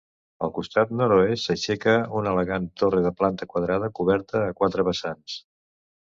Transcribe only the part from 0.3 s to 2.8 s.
Al costat nord-oest s'aixeca una elegant